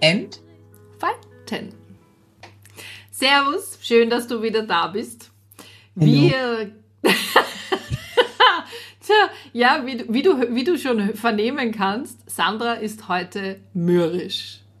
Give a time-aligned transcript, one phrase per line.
[0.00, 1.74] entfalten.
[3.10, 5.30] Servus, schön, dass du wieder da bist.
[5.94, 6.72] Wir.
[9.06, 14.60] Tja, ja, wie, wie, du, wie du schon vernehmen kannst, Sandra ist heute mürrisch.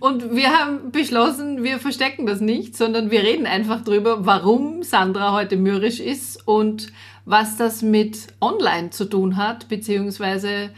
[0.00, 5.32] Und wir haben beschlossen, wir verstecken das nicht, sondern wir reden einfach drüber, warum Sandra
[5.32, 6.92] heute mürrisch ist und
[7.24, 10.70] was das mit Online zu tun hat, beziehungsweise,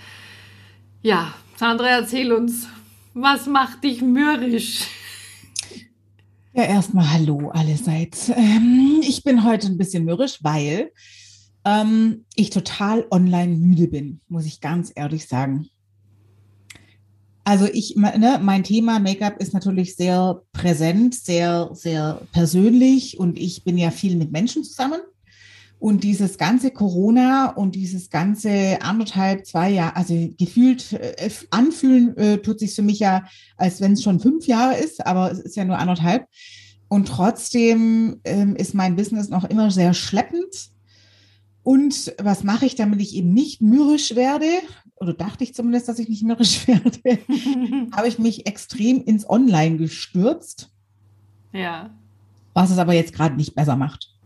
[1.02, 2.68] ja, Sandra, erzähl uns,
[3.14, 4.86] was macht dich mürrisch?
[6.52, 8.28] Ja, erstmal Hallo allerseits.
[8.28, 10.92] Ähm, ich bin heute ein bisschen mürrisch, weil
[11.64, 15.68] ähm, ich total online müde bin, muss ich ganz ehrlich sagen.
[17.42, 23.64] Also ich, ne, mein Thema Make-up ist natürlich sehr präsent, sehr, sehr persönlich und ich
[23.64, 25.00] bin ja viel mit Menschen zusammen.
[25.78, 32.38] Und dieses ganze Corona und dieses ganze anderthalb, zwei Jahre, also gefühlt äh, anfühlen, äh,
[32.38, 33.24] tut sich für mich ja,
[33.56, 36.26] als wenn es schon fünf Jahre ist, aber es ist ja nur anderthalb.
[36.88, 40.70] Und trotzdem ähm, ist mein Business noch immer sehr schleppend.
[41.62, 44.46] Und was mache ich, damit ich eben nicht mürrisch werde?
[44.96, 46.90] Oder dachte ich zumindest, dass ich nicht mürrisch werde.
[47.92, 50.70] habe ich mich extrem ins Online gestürzt.
[51.52, 51.90] Ja.
[52.54, 54.17] Was es aber jetzt gerade nicht besser macht.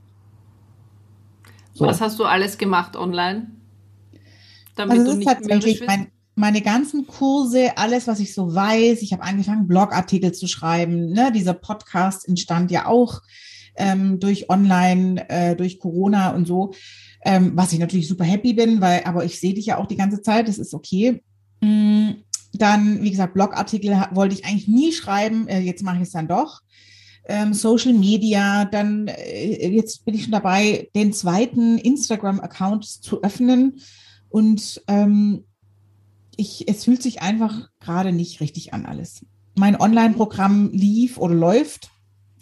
[1.83, 1.89] So.
[1.89, 3.49] Was hast du alles gemacht online?
[4.77, 9.03] Damit also das ist tatsächlich mein, meine ganzen Kurse, alles, was ich so weiß.
[9.03, 11.11] Ich habe angefangen, Blogartikel zu schreiben.
[11.11, 11.31] Ne?
[11.33, 13.21] Dieser Podcast entstand ja auch
[13.77, 16.73] ähm, durch Online, äh, durch Corona und so
[17.25, 19.97] ähm, was ich natürlich super happy bin, weil, aber ich sehe dich ja auch die
[19.97, 21.23] ganze Zeit, das ist okay.
[21.61, 22.11] Mm,
[22.53, 26.29] dann, wie gesagt, Blogartikel wollte ich eigentlich nie schreiben, äh, jetzt mache ich es dann
[26.29, 26.61] doch.
[27.25, 33.81] Ähm, Social Media, dann äh, jetzt bin ich schon dabei, den zweiten Instagram-Account zu öffnen.
[34.29, 35.45] Und ähm,
[36.37, 39.25] ich, es fühlt sich einfach gerade nicht richtig an alles.
[39.55, 41.92] Mein Online-Programm lief oder läuft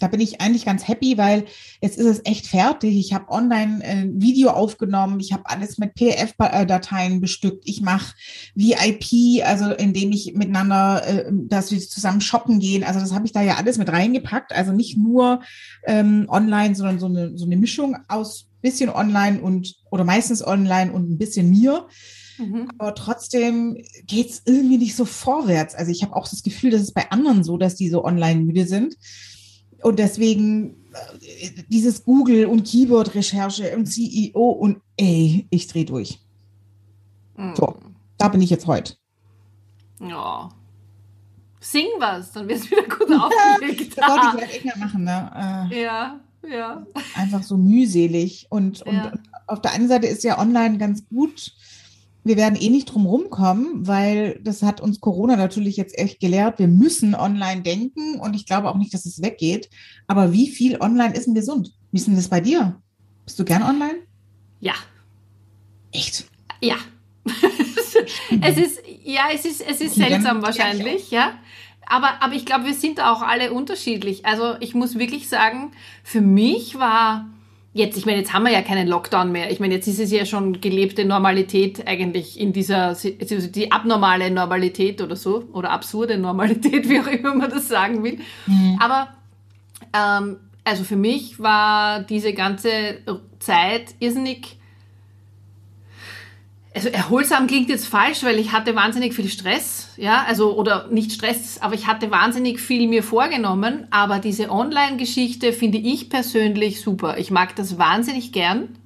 [0.01, 1.45] da bin ich eigentlich ganz happy, weil
[1.81, 2.97] jetzt ist es echt fertig.
[2.97, 7.65] Ich habe online ein äh, Video aufgenommen, ich habe alles mit PDF-Dateien bestückt.
[7.67, 8.15] Ich mache
[8.55, 12.83] VIP, also indem ich miteinander, äh, dass wir zusammen shoppen gehen.
[12.83, 14.53] Also das habe ich da ja alles mit reingepackt.
[14.53, 15.43] Also nicht nur
[15.85, 20.93] ähm, online, sondern so eine, so eine Mischung aus bisschen online und oder meistens online
[20.93, 21.87] und ein bisschen mir.
[22.39, 22.71] Mhm.
[22.79, 25.75] Aber trotzdem geht es irgendwie nicht so vorwärts.
[25.75, 28.41] Also ich habe auch das Gefühl, dass es bei anderen so, dass die so online
[28.41, 28.97] müde sind.
[29.83, 36.19] Und deswegen äh, dieses Google und Keyword-Recherche und CEO und ey, ich drehe durch.
[37.37, 37.55] Mhm.
[37.57, 37.77] So,
[38.19, 38.95] da bin ich jetzt heute.
[40.01, 40.49] Ja.
[41.61, 43.97] Sing was, dann wird es wieder gut aufgelegt.
[43.97, 45.69] das wollte ich vielleicht enger machen, ne?
[45.71, 46.87] Äh, ja, ja.
[47.15, 48.47] Einfach so mühselig.
[48.49, 49.13] Und, und ja.
[49.47, 51.53] auf der einen Seite ist ja online ganz gut,
[52.23, 56.59] wir werden eh nicht drum rumkommen, weil das hat uns Corona natürlich jetzt echt gelehrt.
[56.59, 59.71] Wir müssen online denken und ich glaube auch nicht, dass es weggeht.
[60.07, 61.73] Aber wie viel online ist denn gesund?
[61.93, 62.81] Wie ist denn das bei dir?
[63.25, 64.01] Bist du gern online?
[64.61, 64.75] Ja.
[65.93, 66.27] Echt?
[66.61, 66.77] Ja.
[68.43, 71.39] es ist, ja, es ist, es ist seltsam wahrscheinlich, ja.
[71.87, 74.25] Aber, aber ich glaube, wir sind auch alle unterschiedlich.
[74.27, 75.73] Also ich muss wirklich sagen,
[76.05, 77.29] für mich war
[77.73, 79.51] jetzt, ich meine, jetzt haben wir ja keinen Lockdown mehr.
[79.51, 84.31] Ich meine, jetzt ist es ja schon gelebte Normalität eigentlich in dieser, also die abnormale
[84.31, 88.19] Normalität oder so, oder absurde Normalität, wie auch immer man das sagen will.
[88.47, 88.79] Mhm.
[88.81, 89.09] Aber,
[89.93, 92.99] ähm, also für mich war diese ganze
[93.39, 94.60] Zeit irrsinnig
[96.73, 101.13] also erholsam klingt jetzt falsch, weil ich hatte wahnsinnig viel Stress, ja, also oder nicht
[101.13, 107.19] Stress, aber ich hatte wahnsinnig viel mir vorgenommen, aber diese Online-Geschichte finde ich persönlich super.
[107.19, 108.77] Ich mag das wahnsinnig gern.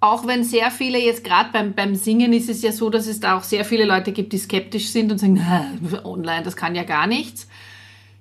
[0.00, 3.20] Auch wenn sehr viele jetzt gerade beim, beim Singen ist es ja so, dass es
[3.20, 5.40] da auch sehr viele Leute gibt, die skeptisch sind und sagen,
[6.04, 7.48] online, das kann ja gar nichts.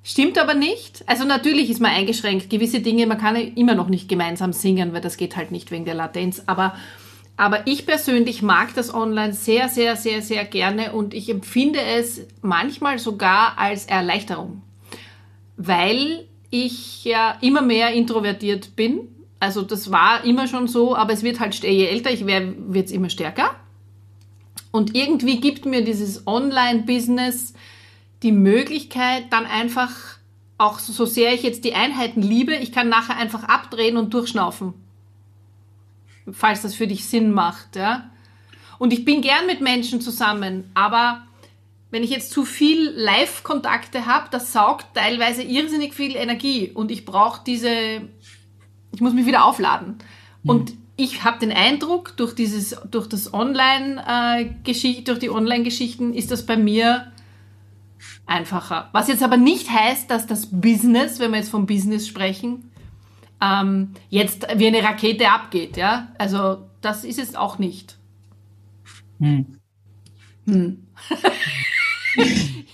[0.06, 1.04] Stimmt aber nicht.
[1.08, 2.50] Also natürlich ist man eingeschränkt.
[2.50, 5.84] Gewisse Dinge, man kann immer noch nicht gemeinsam singen, weil das geht halt nicht wegen
[5.84, 6.44] der Latenz.
[6.46, 6.74] Aber
[7.36, 12.22] aber ich persönlich mag das Online sehr, sehr, sehr, sehr gerne und ich empfinde es
[12.42, 14.62] manchmal sogar als Erleichterung,
[15.58, 19.08] weil ich ja immer mehr introvertiert bin.
[19.40, 22.86] Also das war immer schon so, aber es wird halt, je älter ich werde, wird
[22.86, 23.56] es immer stärker.
[24.72, 27.54] Und irgendwie gibt mir dieses Online-Business
[28.22, 29.92] die Möglichkeit, dann einfach,
[30.58, 34.74] auch so sehr ich jetzt die Einheiten liebe, ich kann nachher einfach abdrehen und durchschnaufen.
[36.32, 38.10] Falls das für dich Sinn macht, ja.
[38.80, 41.24] Und ich bin gern mit Menschen zusammen, aber
[41.92, 47.06] wenn ich jetzt zu viel Live-Kontakte habe, das saugt teilweise irrsinnig viel Energie und ich
[47.06, 48.02] brauche diese,
[48.92, 50.00] ich muss mich wieder aufladen.
[50.42, 50.50] Mhm.
[50.50, 56.32] Und ich habe den Eindruck, durch dieses, durch das Online-Geschichte, äh, durch die Online-Geschichten ist
[56.32, 57.12] das bei mir
[58.26, 58.90] einfacher.
[58.92, 62.72] Was jetzt aber nicht heißt, dass das Business, wenn wir jetzt vom Business sprechen,
[63.44, 66.14] ähm, jetzt wie eine Rakete abgeht, ja.
[66.18, 67.98] Also das ist es auch nicht.
[69.20, 69.60] Hm.
[70.46, 70.88] Hm.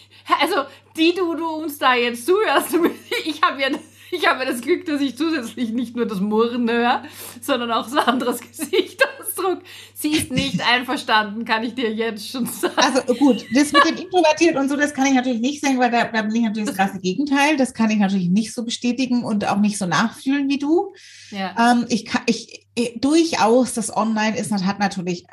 [0.42, 0.56] also
[0.98, 2.76] die, du, du uns da jetzt zuhörst,
[3.26, 3.70] ich habe ja
[4.12, 7.04] ich habe das Glück, dass ich zusätzlich nicht nur das Murren höre,
[7.42, 9.62] sondern auch Sandras Gesichtsausdruck.
[9.94, 12.74] Sie ist nicht einverstanden, kann ich dir jetzt schon sagen.
[12.78, 15.92] Also gut, das mit dem Introvertiert und so, das kann ich natürlich nicht sagen, weil
[15.92, 17.58] da, da bin ich natürlich das krasse Gegenteil.
[17.58, 20.94] Das kann ich natürlich nicht so bestätigen und auch nicht so nachfühlen wie du.
[21.32, 21.74] Ja.
[21.74, 25.26] Ähm, ich kann, ich, durchaus, das Online ist, hat natürlich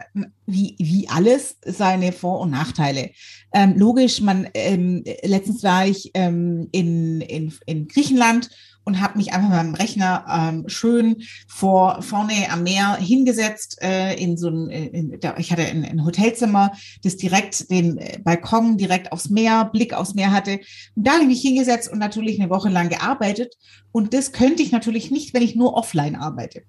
[0.46, 3.10] wie, wie alles seine Vor- und Nachteile.
[3.52, 8.50] Ähm, logisch, man, ähm, letztens war ich ähm, in, in, in Griechenland
[8.86, 14.14] und habe mich einfach mit meinem Rechner ähm, schön vor vorne am Meer hingesetzt äh,
[14.14, 16.72] in so ein in, da, ich hatte ein, ein Hotelzimmer,
[17.02, 20.60] das direkt den äh, Balkon direkt aufs Meer, Blick aufs Meer hatte
[20.94, 23.56] und da habe ich mich hingesetzt und natürlich eine Woche lang gearbeitet
[23.90, 26.62] und das könnte ich natürlich nicht, wenn ich nur offline arbeite.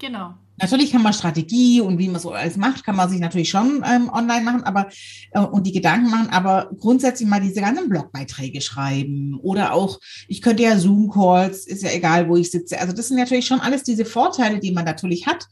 [0.00, 0.34] Genau.
[0.60, 3.82] Natürlich kann man Strategie und wie man so alles macht, kann man sich natürlich schon
[3.86, 4.88] ähm, online machen, aber
[5.32, 10.42] äh, und die Gedanken machen, aber grundsätzlich mal diese ganzen Blogbeiträge schreiben oder auch, ich
[10.42, 12.80] könnte ja Zoom-Calls, ist ja egal, wo ich sitze.
[12.80, 15.46] Also das sind natürlich schon alles diese Vorteile, die man natürlich hat.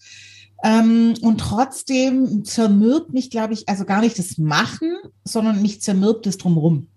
[0.65, 6.27] Ähm, und trotzdem zermürbt mich, glaube ich, also gar nicht das Machen, sondern mich zermürbt
[6.27, 6.89] es drumherum.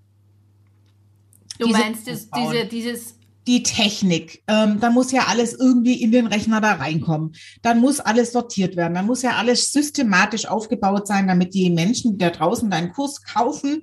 [1.59, 3.15] Du diese meinst das, diese, dieses
[3.47, 4.43] die Technik.
[4.47, 7.33] Ähm, da muss ja alles irgendwie in den Rechner da reinkommen.
[7.61, 8.93] Dann muss alles sortiert werden.
[8.93, 13.23] Dann muss ja alles systematisch aufgebaut sein, damit die Menschen, die da draußen deinen Kurs
[13.23, 13.81] kaufen,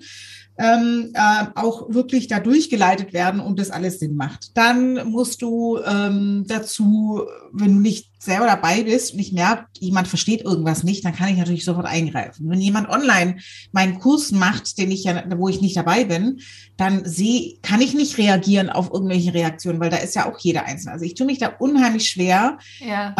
[0.58, 4.56] ähm, äh, auch wirklich da durchgeleitet werden und das alles Sinn macht.
[4.56, 7.22] Dann musst du ähm, dazu,
[7.52, 11.28] wenn du nicht selber dabei bist und ich merke, jemand versteht irgendwas nicht, dann kann
[11.28, 12.50] ich natürlich sofort eingreifen.
[12.50, 13.36] Wenn jemand online
[13.70, 16.40] meinen Kurs macht, den ich ja, wo ich nicht dabei bin,
[16.76, 20.64] dann sehe, kann ich nicht reagieren auf irgendwelche Reaktionen, weil da ist ja auch jeder
[20.64, 20.92] einzelne.
[20.92, 23.14] Also ich tue mich da unheimlich schwer, ja.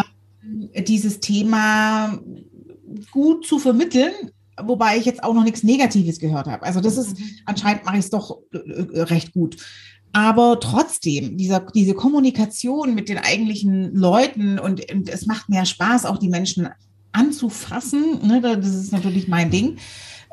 [0.73, 2.19] äh, dieses Thema
[3.13, 4.13] gut zu vermitteln,
[4.65, 6.65] wobei ich jetzt auch noch nichts Negatives gehört habe.
[6.65, 7.25] Also das ist, mhm.
[7.45, 9.57] anscheinend mache ich es doch äh, äh, recht gut.
[10.13, 16.07] Aber trotzdem, dieser, diese Kommunikation mit den eigentlichen Leuten und, und es macht mehr Spaß,
[16.07, 16.69] auch die Menschen
[17.13, 18.27] anzufassen.
[18.27, 19.77] Ne, das ist natürlich mein Ding.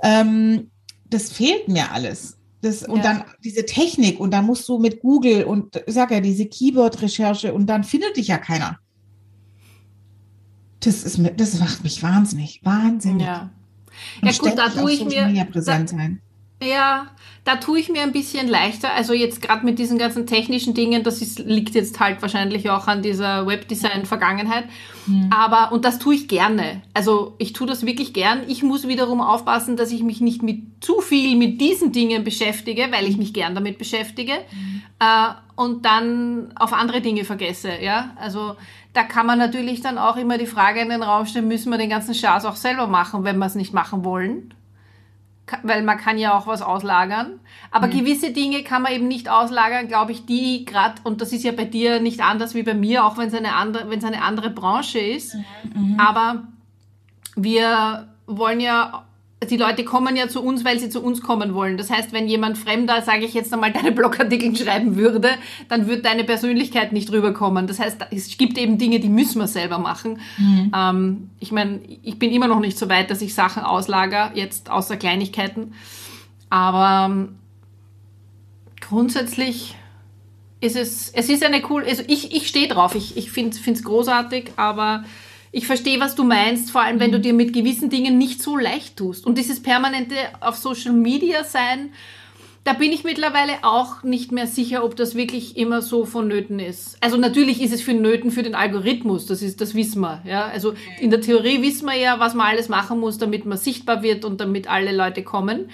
[0.02, 0.72] Ähm,
[1.10, 2.38] das fehlt mir alles.
[2.62, 3.04] Das, und ja.
[3.04, 7.54] dann diese Technik und dann musst du mit Google und ich sag ja, diese Keyword-Recherche
[7.54, 8.80] und dann findet dich ja keiner.
[10.80, 13.28] Das, ist, das macht mich wahnsinnig, wahnsinnig.
[13.28, 13.52] Ja.
[14.24, 15.48] Ja gut, da tue ich mir.
[15.54, 15.80] Da,
[16.64, 17.08] ja,
[17.44, 18.94] da tue ich mir ein bisschen leichter.
[18.94, 22.88] Also jetzt gerade mit diesen ganzen technischen Dingen, das ist, liegt jetzt halt wahrscheinlich auch
[22.88, 24.66] an dieser Webdesign-Vergangenheit.
[25.06, 25.30] Mhm.
[25.32, 26.82] Aber, und das tue ich gerne.
[26.94, 28.42] Also ich tue das wirklich gern.
[28.48, 32.88] Ich muss wiederum aufpassen, dass ich mich nicht mit zu viel mit diesen Dingen beschäftige,
[32.90, 34.34] weil ich mich gern damit beschäftige.
[34.34, 34.82] Mhm.
[35.00, 37.72] Äh, und dann auf andere Dinge vergesse.
[37.82, 38.56] Ja, also
[38.94, 41.78] da kann man natürlich dann auch immer die Frage in den Raum stellen, müssen wir
[41.78, 44.54] den ganzen Schaß auch selber machen, wenn wir es nicht machen wollen?
[45.62, 47.40] Weil man kann ja auch was auslagern.
[47.72, 48.00] Aber mhm.
[48.00, 51.52] gewisse Dinge kann man eben nicht auslagern, glaube ich, die gerade, und das ist ja
[51.52, 54.24] bei dir nicht anders wie bei mir, auch wenn es eine andere, wenn es eine
[54.24, 55.36] andere Branche ist.
[55.36, 56.00] Mhm.
[56.00, 56.44] Aber
[57.36, 59.06] wir wollen ja
[59.52, 61.78] die Leute kommen ja zu uns, weil sie zu uns kommen wollen.
[61.78, 65.32] Das heißt, wenn jemand Fremder, sage ich jetzt einmal, deine Blogartikel schreiben würde,
[65.70, 67.68] dann wird deine Persönlichkeit nicht rüberkommen.
[67.68, 70.20] Das heißt, es gibt eben Dinge, die müssen wir selber machen.
[70.38, 70.72] Mhm.
[70.76, 74.70] Ähm, ich meine, ich bin immer noch nicht so weit, dass ich Sachen auslager, jetzt
[74.70, 75.74] außer Kleinigkeiten.
[76.50, 77.36] Aber ähm,
[78.82, 79.76] grundsätzlich
[80.62, 83.84] ist es, es ist eine cool, also ich, ich stehe drauf, ich, ich finde es
[83.84, 85.04] großartig, aber
[85.56, 87.22] ich verstehe, was du meinst, vor allem wenn du mhm.
[87.22, 89.26] dir mit gewissen Dingen nicht so leicht tust.
[89.26, 91.92] Und dieses permanente auf Social Media sein,
[92.66, 96.98] da bin ich mittlerweile auch nicht mehr sicher, ob das wirklich immer so vonnöten ist.
[97.00, 100.22] Also natürlich ist es für Nöten für den Algorithmus, das ist, das wissen wir.
[100.26, 100.46] Ja?
[100.46, 104.04] Also in der Theorie wissen wir ja, was man alles machen muss, damit man sichtbar
[104.04, 105.70] wird und damit alle Leute kommen.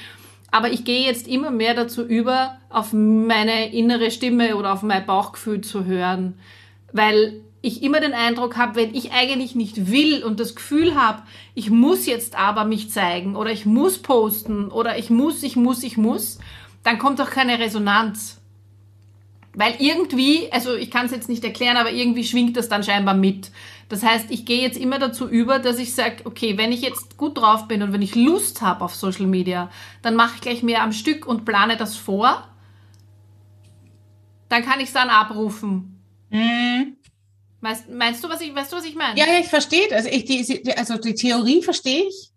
[0.51, 5.07] Aber ich gehe jetzt immer mehr dazu über, auf meine innere Stimme oder auf mein
[5.07, 6.38] Bauchgefühl zu hören,
[6.93, 11.23] weil ich immer den Eindruck habe, wenn ich eigentlich nicht will und das Gefühl habe,
[11.53, 15.83] ich muss jetzt aber mich zeigen oder ich muss posten oder ich muss, ich muss,
[15.83, 16.39] ich muss,
[16.83, 18.39] dann kommt auch keine Resonanz.
[19.53, 23.15] Weil irgendwie, also ich kann es jetzt nicht erklären, aber irgendwie schwingt das dann scheinbar
[23.15, 23.51] mit.
[23.89, 27.17] Das heißt, ich gehe jetzt immer dazu über, dass ich sage, okay, wenn ich jetzt
[27.17, 29.69] gut drauf bin und wenn ich Lust habe auf Social Media,
[30.01, 32.47] dann mache ich gleich mehr am Stück und plane das vor.
[34.47, 36.01] Dann kann ich es dann abrufen.
[36.29, 36.95] Mhm.
[37.61, 39.19] Meinst, meinst, du, was ich, weißt du, was ich meine?
[39.19, 40.05] Ja, ja, ich verstehe das.
[40.05, 42.31] Ich, die, also die Theorie verstehe ich,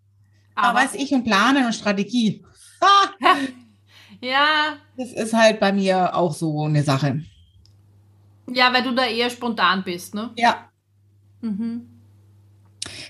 [0.53, 2.45] aber, aber weiß ich und Planen und Strategie.
[4.21, 4.77] ja.
[4.95, 7.23] Das ist halt bei mir auch so eine Sache.
[8.47, 10.29] Ja, weil du da eher spontan bist, ne?
[10.35, 10.69] Ja.
[11.41, 11.94] Mhm.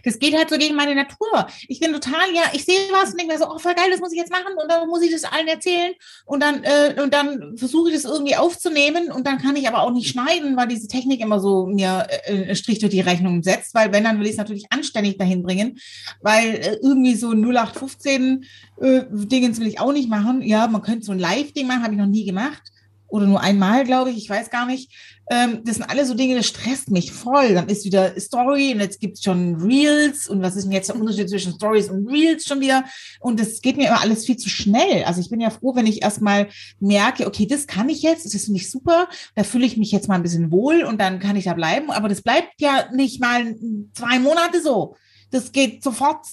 [0.05, 1.47] Das geht halt so gegen meine Natur.
[1.67, 3.99] Ich bin total, ja, ich sehe was und denke mir so, oh, voll geil, das
[3.99, 5.93] muss ich jetzt machen und dann muss ich das allen erzählen
[6.25, 9.81] und dann, äh, und dann versuche ich das irgendwie aufzunehmen und dann kann ich aber
[9.81, 13.73] auch nicht schneiden, weil diese Technik immer so mir äh, Strich durch die Rechnung setzt,
[13.73, 15.79] weil wenn, dann will ich es natürlich anständig dahin bringen,
[16.21, 18.45] weil äh, irgendwie so 0815
[18.81, 20.41] äh, Dingens will ich auch nicht machen.
[20.41, 22.61] Ja, man könnte so ein Live-Ding machen, habe ich noch nie gemacht
[23.07, 24.91] oder nur einmal, glaube ich, ich weiß gar nicht.
[25.29, 27.55] Ähm, das sind alle so Dinge, das stresst mich voll.
[27.55, 30.95] Dann ist wieder Story und jetzt gibt's schon Reels und was ist denn jetzt der
[30.95, 32.85] Unterschied zwischen Stories und Reels schon wieder?
[33.19, 35.03] Und das geht mir immer alles viel zu schnell.
[35.05, 38.35] Also ich bin ja froh, wenn ich erstmal merke, okay, das kann ich jetzt, das
[38.35, 41.35] ist nicht super, da fühle ich mich jetzt mal ein bisschen wohl und dann kann
[41.35, 41.89] ich da bleiben.
[41.91, 43.55] Aber das bleibt ja nicht mal
[43.93, 44.95] zwei Monate so.
[45.31, 46.25] Das geht sofort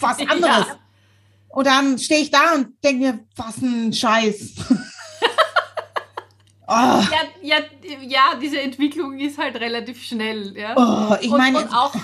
[0.00, 0.66] was anderes.
[0.66, 0.78] Ja.
[1.50, 4.54] Und dann stehe ich da und denke mir, was ein Scheiß.
[6.70, 6.72] Oh.
[6.72, 7.06] Ja,
[7.40, 7.56] ja,
[8.02, 10.54] ja, diese Entwicklung ist halt relativ schnell.
[10.54, 10.74] Ja?
[10.76, 11.94] Oh, ich meine, und, und auch,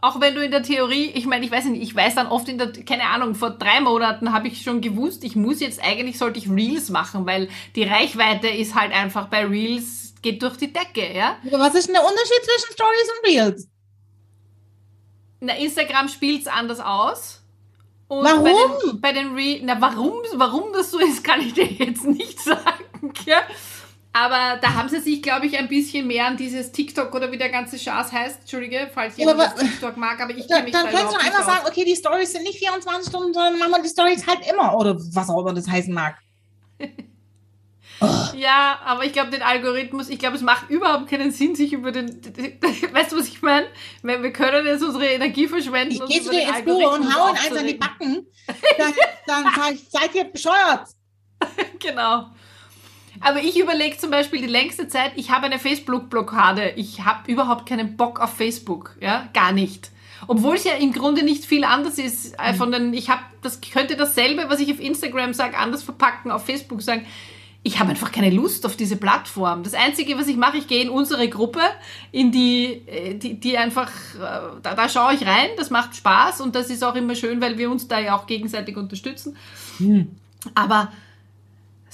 [0.00, 2.48] auch wenn du in der Theorie, ich meine, ich weiß nicht, ich weiß dann oft
[2.48, 6.18] in der, keine Ahnung, vor drei Monaten habe ich schon gewusst, ich muss jetzt eigentlich,
[6.18, 10.72] sollte ich Reels machen, weil die Reichweite ist halt einfach bei Reels, geht durch die
[10.72, 11.36] Decke, ja.
[11.46, 13.68] Aber was ist denn der Unterschied zwischen Stories und Reels?
[15.38, 17.40] Na, Instagram spielt es anders aus.
[18.08, 18.42] Und warum?
[18.42, 22.04] Bei den, bei den Re na, warum, warum das so ist, kann ich dir jetzt
[22.04, 23.42] nicht sagen, ja.
[24.12, 27.38] Aber da haben sie sich, glaube ich, ein bisschen mehr an dieses TikTok oder wie
[27.38, 28.40] der ganze Schatz heißt.
[28.40, 31.66] Entschuldige, falls jemand ja, TikTok mag, aber ich kenne mich Dann kannst du einfach sagen,
[31.68, 34.96] okay, die Stories sind nicht 24 Stunden, sondern machen wir die Stories halt immer oder
[35.12, 36.16] was auch immer das heißen mag.
[38.36, 41.90] Ja, aber ich glaube, den Algorithmus, ich glaube, es macht überhaupt keinen Sinn, sich über
[41.90, 42.06] den,
[42.92, 43.66] weißt du, was ich meine?
[44.02, 45.94] Wir können jetzt unsere Energie verschwenden.
[45.94, 48.26] Ich gehe zu dir ins Büro und hau eins an die Backen,
[48.78, 48.94] dann,
[49.26, 50.86] dann sag ich, seid ihr bescheuert.
[51.80, 52.30] genau.
[53.20, 56.72] Aber ich überlege zum Beispiel die längste Zeit, ich habe eine Facebook-Blockade.
[56.76, 58.96] Ich habe überhaupt keinen Bock auf Facebook.
[59.00, 59.90] Ja, gar nicht.
[60.26, 63.60] Obwohl es ja im Grunde nicht viel anders ist äh, von den, ich habe, das
[63.60, 67.06] könnte dasselbe, was ich auf Instagram sage, anders verpacken, auf Facebook sagen.
[67.62, 69.62] Ich habe einfach keine Lust auf diese Plattform.
[69.62, 71.60] Das Einzige, was ich mache, ich gehe in unsere Gruppe,
[72.12, 76.40] in die, äh, die, die einfach, äh, da, da schaue ich rein, das macht Spaß
[76.40, 79.36] und das ist auch immer schön, weil wir uns da ja auch gegenseitig unterstützen.
[79.78, 80.08] Hm.
[80.54, 80.92] Aber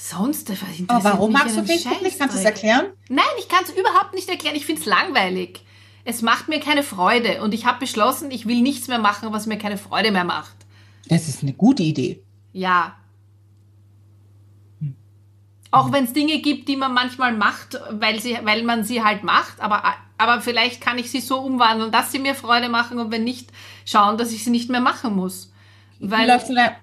[0.07, 0.51] Sonst
[0.87, 2.19] Aber warum magst du Facebook nicht?
[2.19, 2.85] Kannst du es erklären?
[3.09, 4.55] Nein, ich kann es überhaupt nicht erklären.
[4.55, 5.65] Ich finde es langweilig.
[6.03, 9.47] Es macht mir keine Freude und ich habe beschlossen, ich will nichts mehr machen, was
[9.47, 10.55] mir keine Freude mehr macht.
[11.07, 12.21] Das ist eine gute Idee.
[12.53, 12.95] Ja.
[14.79, 14.95] Hm.
[15.71, 19.23] Auch wenn es Dinge gibt, die man manchmal macht, weil, sie, weil man sie halt
[19.23, 23.09] macht, aber, aber vielleicht kann ich sie so umwandeln, dass sie mir Freude machen und
[23.11, 23.51] wenn nicht,
[23.85, 25.51] schauen, dass ich sie nicht mehr machen muss.
[25.99, 26.27] Weil,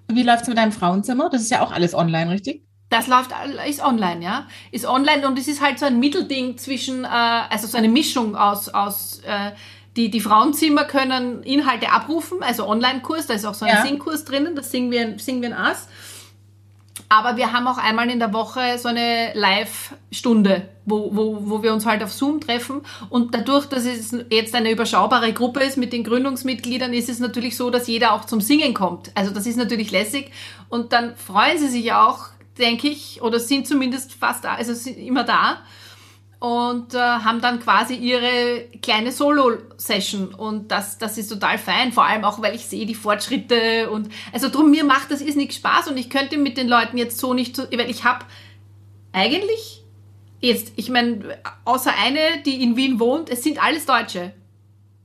[0.09, 1.31] wie läuft es mit deinem Frauenzimmer?
[1.31, 2.67] Das ist ja auch alles online, richtig?
[2.93, 3.31] Das läuft,
[3.67, 4.47] ist online, ja.
[4.71, 8.37] Ist online und es ist halt so ein Mittelding zwischen, äh, also so eine Mischung
[8.37, 9.53] aus, aus äh,
[9.97, 13.83] die, die Frauenzimmer können Inhalte abrufen, also Online-Kurs, da ist auch so ein ja.
[13.83, 15.89] Singkurs drinnen, das singen wir, singen wir ein Ass.
[17.09, 21.73] Aber wir haben auch einmal in der Woche so eine Live-Stunde, wo, wo, wo wir
[21.73, 22.83] uns halt auf Zoom treffen.
[23.09, 27.57] Und dadurch, dass es jetzt eine überschaubare Gruppe ist mit den Gründungsmitgliedern, ist es natürlich
[27.57, 29.11] so, dass jeder auch zum Singen kommt.
[29.15, 30.31] Also das ist natürlich lässig.
[30.69, 32.29] Und dann freuen sie sich auch,
[32.59, 35.63] denke ich, oder sind zumindest fast da, also sind immer da
[36.39, 42.05] und äh, haben dann quasi ihre kleine Solo-Session und das, das ist total fein, vor
[42.05, 45.55] allem auch, weil ich sehe die Fortschritte und also drum mir macht das ist nicht
[45.55, 48.25] Spaß und ich könnte mit den Leuten jetzt so nicht, weil ich habe
[49.13, 49.85] eigentlich
[50.41, 54.35] jetzt, ich meine, außer eine, die in Wien wohnt, es sind alles Deutsche.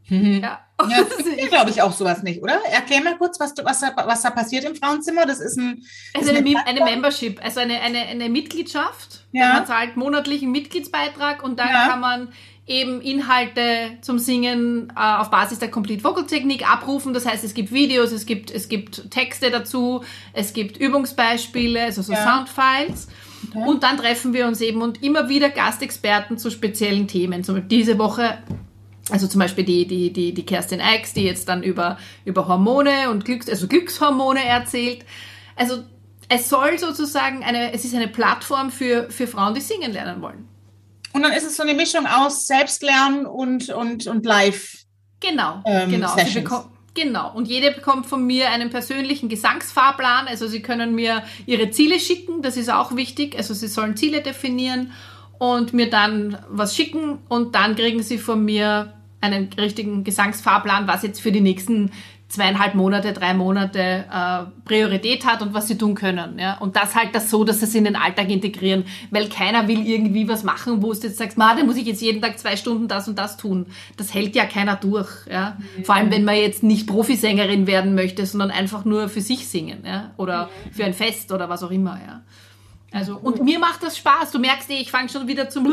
[0.10, 0.42] Mhm.
[0.42, 2.60] Ja, ja, glaube ich auch sowas nicht, oder?
[2.72, 5.26] Erklär mal kurz, was, du, was, da, was da passiert im Frauenzimmer.
[5.26, 5.84] Das ist ein.
[6.14, 9.26] Also eine, eine, eine, Membership, also eine, eine, eine Mitgliedschaft.
[9.32, 9.54] Ja.
[9.54, 11.88] Man zahlt monatlichen Mitgliedsbeitrag und dann ja.
[11.88, 12.30] kann man
[12.68, 17.14] eben Inhalte zum Singen äh, auf Basis der Complete Vocal Technik abrufen.
[17.14, 20.04] Das heißt, es gibt Videos, es gibt, es gibt Texte dazu,
[20.34, 22.24] es gibt Übungsbeispiele, also so ja.
[22.24, 23.08] Soundfiles.
[23.50, 23.68] Okay.
[23.68, 27.44] Und dann treffen wir uns eben und immer wieder Gastexperten zu speziellen Themen.
[27.44, 28.38] Zum Beispiel diese Woche
[29.10, 33.10] also zum Beispiel die, die, die, die Kerstin Eichs, die jetzt dann über, über Hormone
[33.10, 35.06] und Glücks, also Glückshormone erzählt.
[35.56, 35.84] Also
[36.30, 40.48] es soll sozusagen eine, es ist eine Plattform für, für Frauen, die singen lernen wollen.
[41.14, 44.78] Und dann ist es so eine Mischung aus Selbstlernen und, und, und Live.
[45.20, 46.16] Genau, ähm, genau.
[46.94, 47.32] Genau.
[47.36, 50.28] Und jede bekommt von mir einen persönlichen Gesangsfahrplan.
[50.28, 52.42] Also Sie können mir Ihre Ziele schicken.
[52.42, 53.36] Das ist auch wichtig.
[53.38, 54.92] Also Sie sollen Ziele definieren
[55.40, 61.04] und mir dann was schicken und dann kriegen Sie von mir einen richtigen Gesangsfahrplan, was
[61.04, 61.92] jetzt für die nächsten
[62.30, 66.38] zweieinhalb Monate, drei Monate äh, Priorität hat und was sie tun können.
[66.38, 66.58] Ja?
[66.58, 69.88] Und das halt das so, dass sie es in den Alltag integrieren, weil keiner will
[69.88, 72.58] irgendwie was machen, wo du jetzt sagst, ma, da muss ich jetzt jeden Tag zwei
[72.58, 73.68] Stunden das und das tun.
[73.96, 75.10] Das hält ja keiner durch.
[75.32, 75.58] Ja?
[75.78, 75.86] Mhm.
[75.86, 79.84] Vor allem, wenn man jetzt nicht Profisängerin werden möchte, sondern einfach nur für sich singen
[79.86, 80.12] ja?
[80.18, 81.98] oder für ein Fest oder was auch immer.
[82.06, 82.22] Ja?
[82.98, 84.32] Also, und mir macht das Spaß.
[84.32, 85.66] Du merkst, ich fange schon wieder zum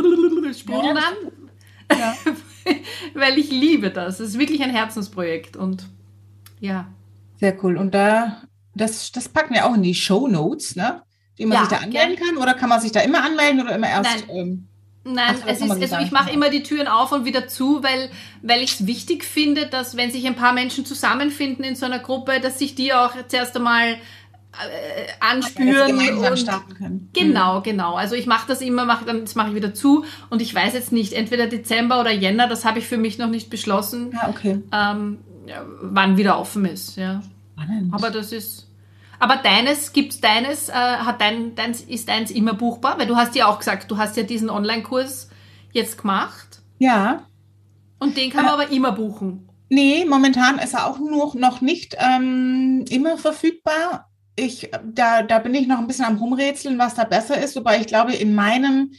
[0.52, 1.14] Sprudeln an.
[1.90, 2.16] Ja.
[3.14, 4.20] weil ich liebe das.
[4.20, 5.84] Es ist wirklich ein Herzensprojekt und
[6.60, 6.86] ja.
[7.40, 7.76] Sehr cool.
[7.76, 8.42] Und da,
[8.74, 11.02] das, das packen wir auch in die Show Notes, ne?
[11.36, 12.28] Wie man ja, sich da anmelden gern.
[12.28, 12.36] kann?
[12.36, 14.28] Oder kann man sich da immer anmelden oder immer erst?
[14.28, 14.36] Nein.
[14.36, 14.68] Ähm,
[15.06, 18.10] Nein, Ach, es ist, also ich mache immer die Türen auf und wieder zu, weil,
[18.40, 21.98] weil ich es wichtig finde, dass wenn sich ein paar Menschen zusammenfinden in so einer
[21.98, 23.98] Gruppe, dass sich die auch zuerst einmal
[24.68, 27.10] äh, anspüren und starten können.
[27.12, 27.62] Genau, mhm.
[27.62, 27.94] genau.
[27.94, 30.74] Also ich mache das immer, mach, dann das mache ich wieder zu und ich weiß
[30.74, 34.12] jetzt nicht, entweder Dezember oder Jänner, das habe ich für mich noch nicht beschlossen.
[34.12, 34.62] Ja, okay.
[34.72, 35.18] Ähm,
[35.80, 36.96] wann wieder offen ist.
[36.96, 37.22] Ja.
[37.52, 37.94] Spannend.
[37.94, 38.70] Aber das ist.
[39.18, 42.98] Aber deines, gibt's deines, äh, hat dein, deins, ist deins immer buchbar?
[42.98, 45.30] Weil du hast ja auch gesagt, du hast ja diesen Online-Kurs
[45.72, 46.60] jetzt gemacht.
[46.78, 47.22] Ja.
[47.98, 49.48] Und den kann man äh, aber immer buchen.
[49.70, 54.10] Nee, momentan ist er auch nur noch nicht ähm, immer verfügbar.
[54.36, 57.80] Ich, da, da bin ich noch ein bisschen am Rumrätseln, was da besser ist, wobei
[57.80, 58.92] ich glaube, in meinem,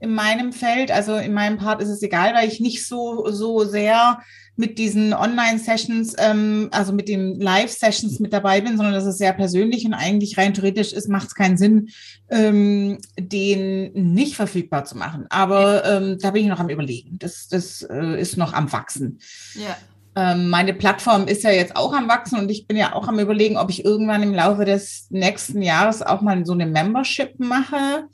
[0.00, 3.64] in meinem Feld, also in meinem Part ist es egal, weil ich nicht so, so
[3.64, 4.20] sehr
[4.60, 9.32] mit diesen Online-Sessions, ähm, also mit den Live-Sessions mit dabei bin, sondern das ist sehr
[9.32, 11.88] persönlich und eigentlich rein theoretisch ist, macht es keinen Sinn,
[12.30, 15.26] ähm, den nicht verfügbar zu machen.
[15.30, 17.18] Aber ähm, da bin ich noch am Überlegen.
[17.18, 19.18] Das, das äh, ist noch am Wachsen.
[19.54, 19.76] Ja.
[20.20, 23.18] Ähm, meine Plattform ist ja jetzt auch am Wachsen und ich bin ja auch am
[23.18, 28.06] Überlegen, ob ich irgendwann im Laufe des nächsten Jahres auch mal so eine Membership mache,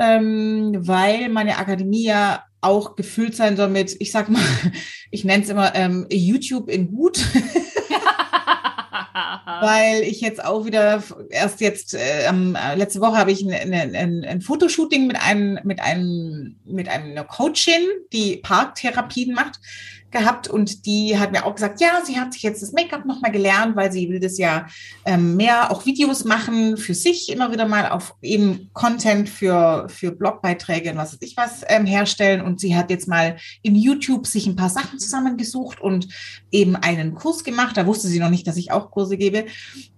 [0.00, 4.42] ähm, weil meine Akademie ja auch gefüllt sein soll mit, ich sag mal,
[5.12, 7.24] ich nenne es immer ähm, YouTube in gut.
[9.60, 12.30] Weil ich jetzt auch wieder erst jetzt äh,
[12.74, 17.24] letzte Woche habe ich ein, ein, ein, ein Fotoshooting mit einem mit einem mit einer
[17.24, 19.60] Coachin, die Parktherapien macht
[20.14, 23.32] gehabt und die hat mir auch gesagt, ja, sie hat sich jetzt das Make-up nochmal
[23.32, 24.66] gelernt, weil sie will das ja
[25.04, 30.12] ähm, mehr auch Videos machen für sich, immer wieder mal auf eben Content für, für
[30.12, 32.40] Blogbeiträge und was weiß ich was ähm, herstellen.
[32.40, 36.08] Und sie hat jetzt mal in YouTube sich ein paar Sachen zusammengesucht und
[36.50, 37.76] eben einen Kurs gemacht.
[37.76, 39.44] Da wusste sie noch nicht, dass ich auch Kurse gebe.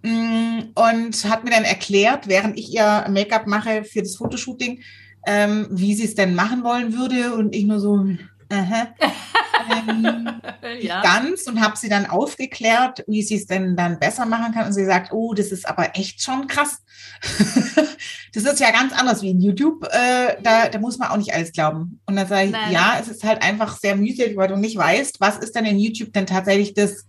[0.03, 4.81] Mm, und hat mir dann erklärt, während ich ihr Make-up mache für das Fotoshooting,
[5.27, 7.35] ähm, wie sie es denn machen wollen würde.
[7.35, 8.07] Und ich nur so.
[8.51, 10.41] Ähm,
[10.81, 11.03] ja.
[11.03, 14.67] ganz und habe sie dann aufgeklärt, wie sie es denn dann besser machen kann.
[14.67, 16.83] Und sie sagt, oh, das ist aber echt schon krass.
[18.35, 19.85] das ist ja ganz anders wie in YouTube.
[19.85, 22.01] Äh, da, da muss man auch nicht alles glauben.
[22.07, 22.73] Und dann sage ich, Nein.
[22.73, 25.79] ja, es ist halt einfach sehr mühselig, weil du nicht weißt, was ist denn in
[25.79, 27.07] YouTube denn tatsächlich das,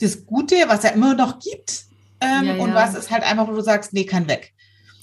[0.00, 1.84] das Gute, was er immer noch gibt.
[2.20, 2.62] Ähm, ja, ja.
[2.62, 4.52] Und was ist halt einfach, wo du sagst, nee, kann weg.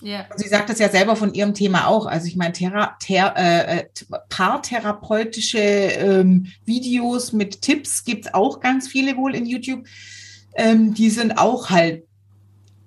[0.01, 0.25] Ja.
[0.35, 2.05] Sie sagt das ja selber von ihrem Thema auch.
[2.05, 3.85] Also ich meine, Thera Ther äh, äh
[4.29, 9.85] paartherapeutische ähm, Videos mit Tipps gibt es auch ganz viele wohl in YouTube.
[10.55, 12.03] Ähm, die sind auch halt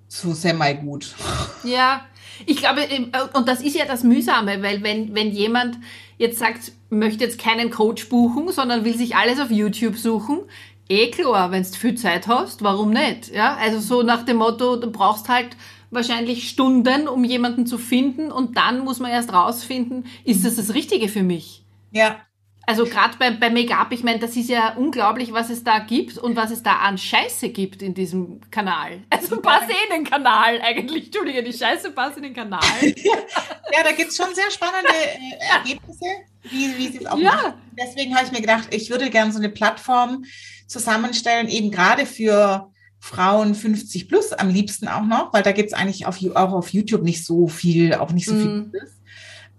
[0.07, 1.15] so semi gut.
[1.63, 2.01] Ja,
[2.45, 5.77] ich glaube, äh, und das ist ja das Mühsame, weil wenn, wenn jemand
[6.17, 10.41] jetzt sagt, möchte jetzt keinen Coach buchen, sondern will sich alles auf YouTube suchen,
[10.89, 13.31] eh klar, wenn du viel Zeit hast, warum nicht?
[13.33, 15.55] Ja, also so nach dem Motto, du brauchst halt
[15.93, 20.73] wahrscheinlich Stunden, um jemanden zu finden und dann muss man erst rausfinden, ist das das
[20.73, 21.63] Richtige für mich?
[21.91, 22.21] Ja.
[22.65, 26.17] Also gerade bei, bei Make-up, ich meine, das ist ja unglaublich, was es da gibt
[26.17, 29.03] und was es da an Scheiße gibt in diesem Kanal.
[29.09, 31.05] Also passt eh in den Kanal eigentlich.
[31.07, 32.61] Entschuldige, die Scheiße passt in den Kanal.
[32.81, 36.05] ja, da gibt es schon sehr spannende äh, Ergebnisse,
[36.43, 37.31] wie, wie sie es auch ja.
[37.31, 37.53] machen.
[37.77, 40.23] Deswegen habe ich mir gedacht, ich würde gerne so eine Plattform
[40.67, 42.71] zusammenstellen, eben gerade für
[43.03, 46.69] Frauen 50 plus am liebsten auch noch, weil da gibt es eigentlich auf, auch auf
[46.69, 48.47] YouTube nicht so viel, auch nicht so viel.
[48.47, 48.71] Mm.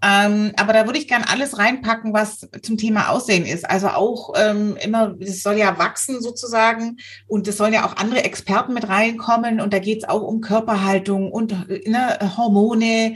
[0.01, 3.67] Ähm, aber da würde ich gern alles reinpacken, was zum Thema Aussehen ist.
[3.67, 8.23] Also auch ähm, immer, es soll ja wachsen sozusagen und es sollen ja auch andere
[8.23, 11.55] Experten mit reinkommen und da geht es auch um Körperhaltung und
[11.87, 13.15] ne, Hormone,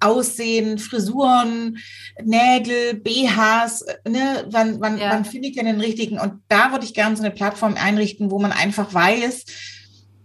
[0.00, 1.78] Aussehen, Frisuren,
[2.22, 5.10] Nägel, BHs, ne, wann, wann, ja.
[5.10, 6.18] wann finde ich denn den richtigen?
[6.18, 9.44] Und da würde ich gerne so eine Plattform einrichten, wo man einfach weiß,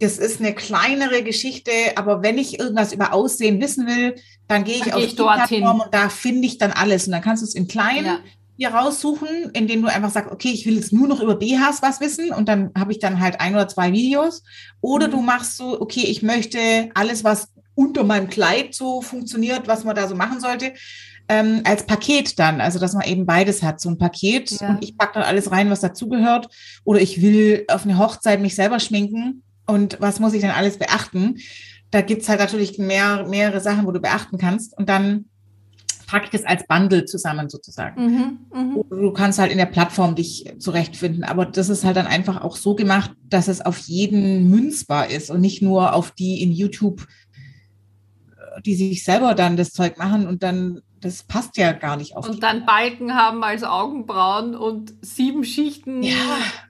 [0.02, 4.16] das ist eine kleinere Geschichte, aber wenn ich irgendwas über Aussehen wissen will,
[4.52, 7.08] dann gehe ich dann auf die Plattform und da finde ich dann alles.
[7.08, 8.20] Und dann kannst du es in klein ja.
[8.58, 12.02] hier raussuchen, indem du einfach sagst, okay, ich will jetzt nur noch über BHs was
[12.02, 14.44] wissen und dann habe ich dann halt ein oder zwei Videos.
[14.82, 15.12] Oder mhm.
[15.12, 19.96] du machst so, okay, ich möchte alles, was unter meinem Kleid so funktioniert, was man
[19.96, 20.74] da so machen sollte,
[21.30, 24.70] ähm, als Paket dann, also dass man eben beides hat, so ein Paket ja.
[24.70, 26.50] und ich packe dann alles rein, was dazugehört.
[26.84, 30.78] Oder ich will auf eine Hochzeit mich selber schminken und was muss ich denn alles
[30.78, 31.38] beachten?
[31.92, 34.78] Da gibt's halt natürlich mehr, mehrere Sachen, wo du beachten kannst.
[34.78, 35.26] Und dann
[36.08, 38.02] packe ich das als Bundle zusammen sozusagen.
[38.06, 38.84] Mhm, mh.
[38.90, 41.24] Du kannst halt in der Plattform dich zurechtfinden.
[41.24, 45.32] Aber das ist halt dann einfach auch so gemacht, dass es auf jeden münzbar ist
[45.32, 47.08] und nicht nur auf die in YouTube,
[48.66, 52.30] die sich selber dann das Zeug machen und dann das passt ja gar nicht auf.
[52.30, 56.16] Und dann Balken haben als Augenbrauen und sieben Schichten ja,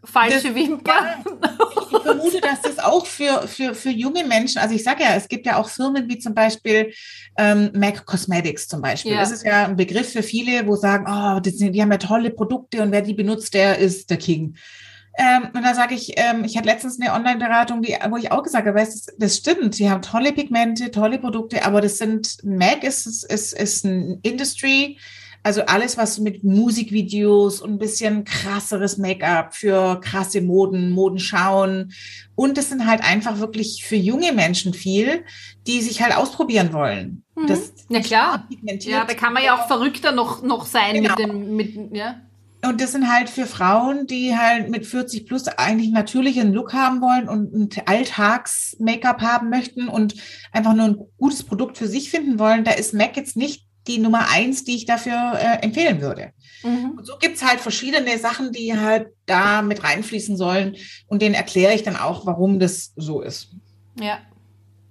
[0.03, 1.05] falsche das, Wimpern.
[1.25, 5.15] Ja, ich vermute, dass das auch für, für, für junge Menschen, also ich sage ja,
[5.15, 6.93] es gibt ja auch Firmen wie zum Beispiel
[7.37, 9.11] ähm, MAC Cosmetics zum Beispiel.
[9.11, 9.19] Ja.
[9.19, 12.31] Das ist ja ein Begriff für viele, wo sagen, oh, die, die haben ja tolle
[12.31, 14.55] Produkte und wer die benutzt, der ist der King.
[15.17, 18.67] Ähm, und da sage ich, ähm, ich hatte letztens eine Online-Beratung, wo ich auch gesagt
[18.67, 23.25] habe, das, das stimmt, sie haben tolle Pigmente, tolle Produkte, aber das sind, MAC ist,
[23.25, 24.97] ist, ist ein Industry,
[25.43, 31.93] also alles, was mit Musikvideos und ein bisschen krasseres Make-up für krasse Moden, Modenschauen.
[32.35, 35.25] Und es sind halt einfach wirklich für junge Menschen viel,
[35.65, 37.23] die sich halt ausprobieren wollen.
[37.35, 37.47] Mhm.
[37.47, 38.47] Das, ja klar.
[38.81, 41.15] Ja, da kann man ja auch verrückter noch, noch sein genau.
[41.15, 42.21] mit dem, mit, ja.
[42.63, 47.01] Und das sind halt für Frauen, die halt mit 40 plus eigentlich natürlichen Look haben
[47.01, 50.15] wollen und ein Alltags-Make-up haben möchten und
[50.51, 52.63] einfach nur ein gutes Produkt für sich finden wollen.
[52.63, 56.33] Da ist MAC jetzt nicht die Nummer eins, die ich dafür äh, empfehlen würde.
[56.63, 56.91] Mhm.
[56.97, 60.75] Und so gibt's halt verschiedene Sachen, die halt da mit reinfließen sollen.
[61.07, 63.49] Und denen erkläre ich dann auch, warum das so ist.
[63.99, 64.19] Ja,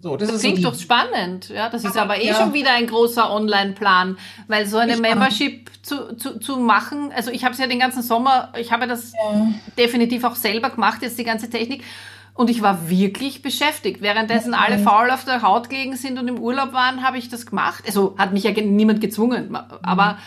[0.03, 1.51] so, das, das klingt so doch spannend.
[1.51, 2.35] Ja, das ist aber eh ja.
[2.35, 4.17] schon wieder ein großer Online-Plan,
[4.49, 7.79] weil so eine ich Membership zu, zu, zu machen, also ich habe es ja den
[7.79, 9.49] ganzen Sommer, ich habe das ja.
[9.77, 11.85] definitiv auch selber gemacht, jetzt die ganze Technik.
[12.33, 14.01] Und ich war wirklich beschäftigt.
[14.01, 17.45] Währenddessen alle faul auf der Haut gelegen sind und im Urlaub waren, habe ich das
[17.45, 17.85] gemacht.
[17.87, 19.55] Also hat mich ja niemand gezwungen.
[19.83, 20.19] Aber mhm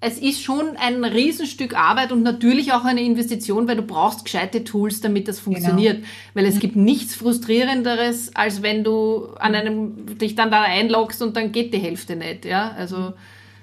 [0.00, 4.64] es ist schon ein Riesenstück Arbeit und natürlich auch eine Investition, weil du brauchst gescheite
[4.64, 5.56] Tools, damit das genau.
[5.56, 5.96] funktioniert.
[5.96, 6.08] Genau.
[6.34, 11.36] Weil es gibt nichts frustrierenderes, als wenn du an einem, dich dann da einloggst und
[11.36, 12.70] dann geht die Hälfte nicht, ja.
[12.72, 13.10] Also,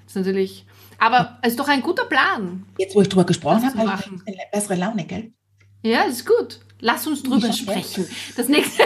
[0.05, 0.65] das ist natürlich,
[0.99, 2.65] aber es ist doch ein guter Plan.
[2.77, 5.31] Jetzt, wo ich drüber gesprochen habe, habe ich eine bessere Laune, gell?
[5.81, 6.59] Ja, ist gut.
[6.79, 8.05] Lass uns drüber sprechen.
[8.35, 8.83] Das nächste,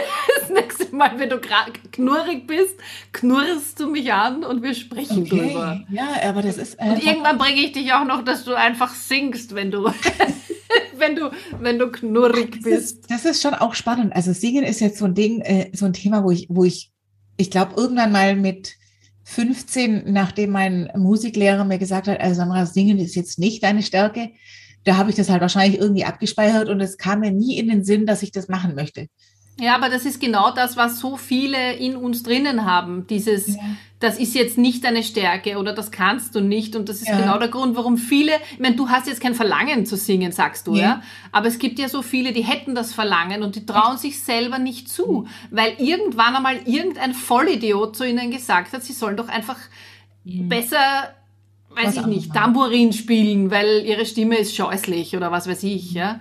[0.52, 1.40] nächste Mal, wenn du
[1.90, 2.76] knurrig bist,
[3.12, 5.48] knurrst du mich an und wir sprechen okay.
[5.48, 5.84] drüber.
[5.90, 6.78] Ja, aber das ist.
[6.78, 9.90] Und irgendwann bringe ich dich auch noch, dass du einfach singst, wenn du,
[10.96, 12.66] wenn du, wenn du knurrig bist.
[12.66, 14.14] Das ist, das ist, schon auch spannend.
[14.14, 16.90] Also Singen ist jetzt so ein Ding, äh, so ein Thema, wo ich, wo ich,
[17.36, 18.76] ich glaube, irgendwann mal mit
[19.24, 24.30] 15, nachdem mein Musiklehrer mir gesagt hat, also Sandra, Singen ist jetzt nicht deine Stärke,
[24.84, 27.84] da habe ich das halt wahrscheinlich irgendwie abgespeichert und es kam mir nie in den
[27.84, 29.06] Sinn, dass ich das machen möchte.
[29.62, 33.06] Ja, aber das ist genau das, was so viele in uns drinnen haben.
[33.06, 33.62] Dieses, ja.
[34.00, 36.74] das ist jetzt nicht deine Stärke oder das kannst du nicht.
[36.74, 37.16] Und das ist ja.
[37.16, 40.66] genau der Grund, warum viele, ich meine, du hast jetzt kein Verlangen zu singen, sagst
[40.66, 40.82] du, ja.
[40.82, 41.02] ja?
[41.30, 44.58] Aber es gibt ja so viele, die hätten das Verlangen und die trauen sich selber
[44.58, 49.58] nicht zu, weil irgendwann einmal irgendein Vollidiot zu ihnen gesagt hat, sie sollen doch einfach
[50.24, 51.14] besser
[51.74, 56.20] weiß ich nicht, Tambourin spielen, weil ihre Stimme ist scheußlich oder was weiß ich, ja.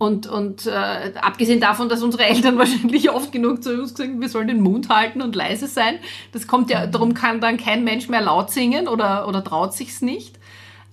[0.00, 4.20] Und, und äh, abgesehen davon, dass unsere Eltern wahrscheinlich oft genug zu uns gesagt haben,
[4.22, 5.98] wir sollen den Mund halten und leise sein,
[6.32, 10.00] das kommt ja, darum kann dann kein Mensch mehr laut singen oder, oder traut sich's
[10.00, 10.38] nicht.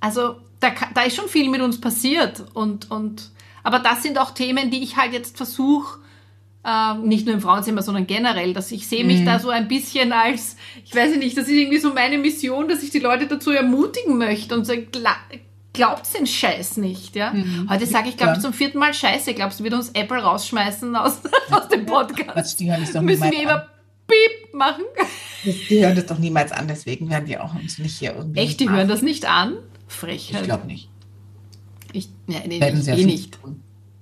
[0.01, 2.43] Also da, da ist schon viel mit uns passiert.
[2.53, 3.31] Und, und,
[3.63, 5.99] aber das sind auch Themen, die ich halt jetzt versuche,
[6.65, 9.25] äh, nicht nur im Frauenzimmer, sondern generell, dass ich sehe mich mhm.
[9.25, 12.83] da so ein bisschen als, ich weiß nicht, das ist irgendwie so meine Mission, dass
[12.83, 14.87] ich die Leute dazu ermutigen möchte und sage,
[15.77, 17.31] glaubt den Scheiß nicht, ja.
[17.31, 17.69] Mhm.
[17.69, 19.33] Heute sage ich, glaube ich, zum vierten Mal Scheiße.
[19.35, 22.59] Glaubst du, wird uns Apple rausschmeißen aus, aus dem Podcast?
[22.59, 23.67] Die hören das doch Müssen wir immer
[24.07, 24.83] Piep machen?
[25.45, 28.39] Die hören das doch niemals an, deswegen werden die auch uns nicht hier irgendwie.
[28.39, 29.57] Echt, die hören das nicht an?
[29.87, 30.41] Frechheit.
[30.41, 30.89] Ich glaube nicht.
[31.93, 33.39] Ich, ja, nee, werden sie eh nicht.
[33.39, 33.61] Tun.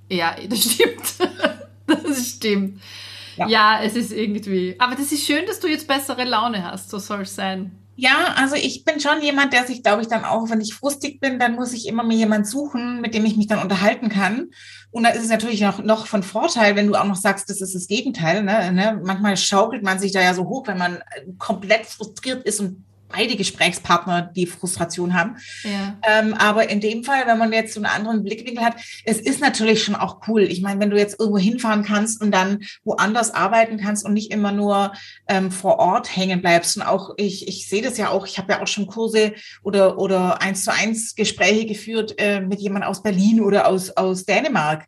[0.09, 1.29] Ja, das stimmt.
[1.85, 2.81] Das stimmt.
[3.35, 3.47] Ja.
[3.47, 3.79] ja.
[3.83, 4.75] es ist irgendwie.
[4.79, 6.89] Aber das ist schön, dass du jetzt bessere Laune hast.
[6.89, 7.71] So soll es sein.
[7.97, 11.21] Ja, also ich bin schon jemand, der sich, glaube ich, dann auch, wenn ich frustig
[11.21, 14.49] bin, dann muss ich immer mir jemand suchen, mit dem ich mich dann unterhalten kann.
[14.91, 17.61] Und da ist es natürlich noch, noch von Vorteil, wenn du auch noch sagst, das
[17.61, 18.43] ist das Gegenteil.
[18.43, 18.71] Ne?
[18.73, 19.01] ne?
[19.03, 21.03] Manchmal schaukelt man sich da ja so hoch, wenn man
[21.37, 25.37] komplett frustriert ist und beide Gesprächspartner die Frustration haben.
[25.63, 25.97] Ja.
[26.07, 29.41] Ähm, aber in dem Fall, wenn man jetzt so einen anderen Blickwinkel hat, es ist
[29.41, 30.43] natürlich schon auch cool.
[30.43, 34.31] Ich meine, wenn du jetzt irgendwo hinfahren kannst und dann woanders arbeiten kannst und nicht
[34.31, 34.93] immer nur
[35.27, 36.77] ähm, vor Ort hängen bleibst.
[36.77, 39.97] Und auch ich, ich sehe das ja auch, ich habe ja auch schon Kurse oder,
[39.97, 44.87] oder eins zu eins Gespräche geführt äh, mit jemand aus Berlin oder aus, aus Dänemark.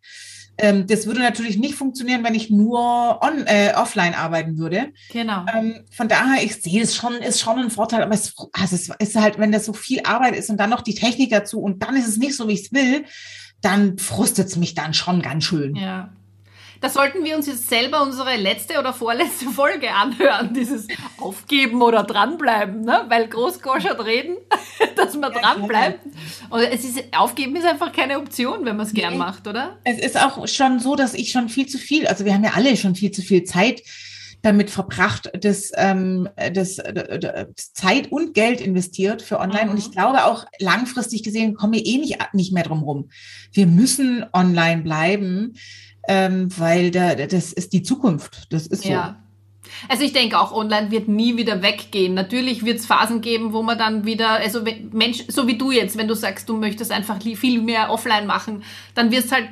[0.58, 4.92] Ähm, das würde natürlich nicht funktionieren, wenn ich nur on, äh, offline arbeiten würde.
[5.12, 5.46] Genau.
[5.54, 8.90] Ähm, von daher, ich sehe es schon, ist schon ein Vorteil, aber es, also es
[8.90, 11.84] ist halt, wenn das so viel Arbeit ist und dann noch die Technik dazu und
[11.84, 13.06] dann ist es nicht so, wie ich es will,
[13.62, 15.76] dann frustet es mich dann schon ganz schön.
[15.76, 16.14] Ja.
[16.82, 20.88] Da sollten wir uns jetzt selber unsere letzte oder vorletzte Folge anhören, dieses
[21.20, 23.06] Aufgeben oder dranbleiben, ne?
[23.08, 24.38] weil Großgoschert reden,
[24.96, 26.06] dass man ja, dranbleibt.
[26.50, 29.78] Und es ist, Aufgeben ist einfach keine Option, wenn man es gern macht, oder?
[29.84, 32.52] Es ist auch schon so, dass ich schon viel zu viel, also wir haben ja
[32.56, 33.82] alle schon viel zu viel Zeit
[34.42, 39.66] damit verbracht, das, ähm, das, das Zeit und Geld investiert für online.
[39.66, 39.72] Mhm.
[39.72, 43.10] Und ich glaube auch langfristig gesehen kommen wir eh nicht, nicht mehr drum rum.
[43.52, 45.56] Wir müssen online bleiben
[46.08, 48.48] ähm, weil da, das ist die Zukunft.
[48.52, 48.90] Das ist so.
[48.90, 49.24] Ja.
[49.90, 52.14] Also ich denke auch, online wird nie wieder weggehen.
[52.14, 55.98] Natürlich wird es Phasen geben, wo man dann wieder, also Mensch, so wie du jetzt,
[55.98, 58.64] wenn du sagst, du möchtest einfach viel mehr offline machen,
[58.96, 59.50] dann wirst halt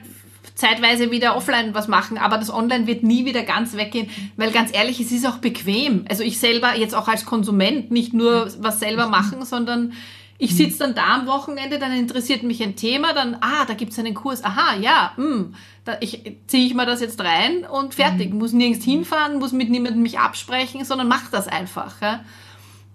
[0.56, 4.74] zeitweise wieder offline was machen, aber das Online wird nie wieder ganz weggehen, weil ganz
[4.74, 6.06] ehrlich, es ist auch bequem.
[6.10, 9.94] Also ich selber jetzt auch als Konsument nicht nur was selber machen, sondern
[10.38, 10.56] ich mhm.
[10.56, 14.14] sitze dann da am Wochenende, dann interessiert mich ein Thema, dann, ah, da gibt's einen
[14.14, 18.34] Kurs, aha, ja, mh, hm, da ich, ziehe ich mir das jetzt rein und fertig.
[18.34, 18.40] Mhm.
[18.40, 22.02] Muss nirgends hinfahren, muss mit niemandem mich absprechen, sondern mach das einfach.
[22.02, 22.26] Ja?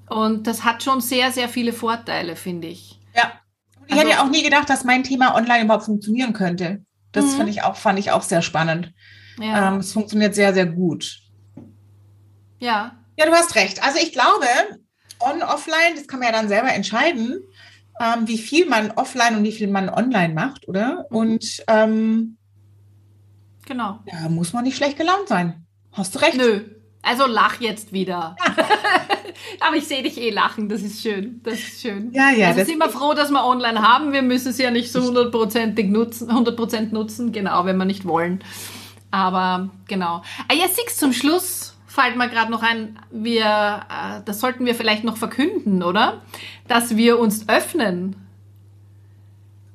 [0.08, 2.98] Und das hat schon sehr, sehr viele Vorteile, finde ich.
[3.14, 3.32] Ja.
[3.86, 6.84] Ich also, hätte ja auch nie gedacht, dass mein Thema online überhaupt funktionieren könnte.
[7.12, 7.30] Das mhm.
[7.30, 8.92] fand ich auch, fand ich auch sehr spannend.
[9.40, 9.68] Ja.
[9.68, 11.18] Ähm, es funktioniert sehr, sehr gut.
[12.58, 12.96] Ja.
[13.16, 13.82] Ja, du hast recht.
[13.82, 14.46] Also ich glaube,
[15.20, 17.42] on, offline, das kann man ja dann selber entscheiden,
[18.00, 21.06] ähm, wie viel man offline und wie viel man online macht, oder?
[21.10, 21.16] Mhm.
[21.16, 22.36] Und ähm,
[23.66, 24.00] genau.
[24.06, 25.66] Da muss man nicht schlecht gelaunt sein.
[25.92, 26.36] Hast du recht.
[26.36, 26.62] Nö.
[27.02, 28.36] Also lach jetzt wieder.
[29.60, 31.40] Aber ich sehe dich eh lachen, das ist schön.
[31.42, 32.12] Das ist schön.
[32.12, 32.48] Ja, ja.
[32.48, 34.12] Also sind wir froh, dass wir online haben.
[34.12, 38.44] Wir müssen es ja nicht so hundertprozentig nutzen, 100% nutzen, genau, wenn wir nicht wollen.
[39.10, 40.22] Aber genau.
[40.48, 44.76] Ah ja, Six zum Schluss fällt mir gerade noch ein, wir, äh, das sollten wir
[44.76, 46.22] vielleicht noch verkünden, oder?
[46.68, 48.14] Dass wir uns öffnen.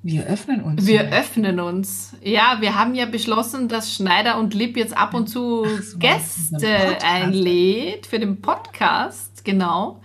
[0.02, 0.88] Wir öffnen uns.
[0.88, 1.12] Wir ja.
[1.12, 2.16] öffnen uns.
[2.22, 7.00] Ja, wir haben ja beschlossen, dass Schneider und Lipp jetzt ab und zu so, Gäste
[7.04, 9.44] einlädt für den Podcast.
[9.44, 10.00] Genau.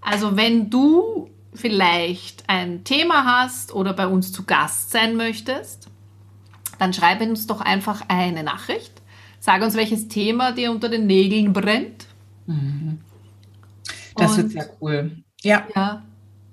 [0.00, 5.88] Also wenn du vielleicht ein Thema hast oder bei uns zu Gast sein möchtest,
[6.78, 8.91] dann schreib uns doch einfach eine Nachricht
[9.44, 12.06] Sag uns, welches Thema dir unter den Nägeln brennt.
[12.46, 13.00] Mhm.
[14.14, 15.16] Das Und, wird sehr cool.
[15.42, 15.66] Ja.
[15.74, 16.04] ja.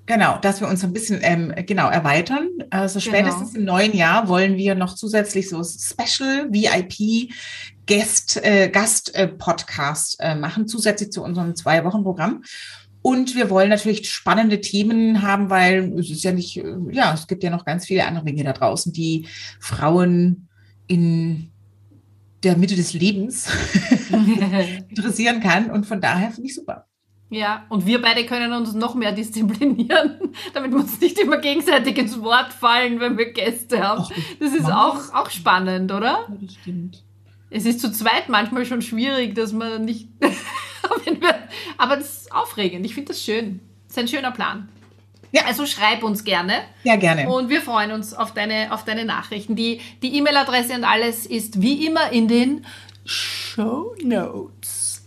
[0.07, 2.49] Genau, dass wir uns ein bisschen ähm, genau erweitern.
[2.71, 3.11] Also genau.
[3.11, 3.59] spätestens genau.
[3.59, 7.31] im neuen Jahr wollen wir noch zusätzlich so Special VIP
[7.85, 12.41] Guest, äh, Gast äh, Podcast äh, machen, zusätzlich zu unserem zwei Wochen Programm.
[13.03, 17.27] Und wir wollen natürlich spannende Themen haben, weil es ist ja nicht, äh, ja, es
[17.27, 19.27] gibt ja noch ganz viele andere Dinge da draußen, die
[19.59, 20.47] Frauen
[20.87, 21.51] in
[22.43, 23.49] der Mitte des Lebens
[24.89, 25.69] interessieren kann.
[25.71, 26.85] Und von daher finde ich super.
[27.31, 30.19] Ja, und wir beide können uns noch mehr disziplinieren,
[30.53, 34.03] damit wir uns nicht immer gegenseitig ins Wort fallen, wenn wir Gäste haben.
[34.05, 36.25] Ach, das ist auch, auch spannend, oder?
[36.27, 37.03] Ja, das stimmt.
[37.51, 40.09] Es ist zu zweit manchmal schon schwierig, dass man nicht.
[41.77, 42.85] aber das ist aufregend.
[42.85, 43.59] Ich finde das schön.
[43.87, 44.69] Das ist ein schöner Plan.
[45.31, 45.45] Ja.
[45.45, 46.53] Also schreib uns gerne.
[46.83, 47.29] Ja, gerne.
[47.29, 49.55] Und wir freuen uns auf deine, auf deine Nachrichten.
[49.55, 52.65] Die die E-Mail-Adresse und alles ist wie immer in den
[53.05, 55.05] Show Notes.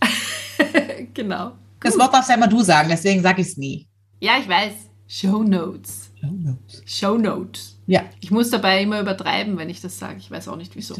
[1.14, 1.52] genau.
[1.80, 3.88] Das Wort darfst ja immer du sagen, deswegen sage ich es nie.
[4.20, 4.72] Ja, ich weiß.
[5.08, 6.10] Show Notes.
[6.20, 6.82] Show Notes.
[6.86, 7.78] Show Notes.
[7.86, 8.02] Ja.
[8.20, 10.18] Ich muss dabei immer übertreiben, wenn ich das sage.
[10.18, 10.94] Ich weiß auch nicht wieso.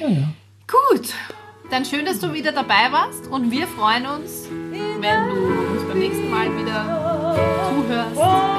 [0.00, 0.32] Ja, ja.
[0.66, 1.08] Gut.
[1.70, 4.46] Dann schön, dass du wieder dabei warst und wir freuen uns,
[5.00, 7.34] wenn du uns beim nächsten Mal wieder
[7.70, 8.51] zuhörst.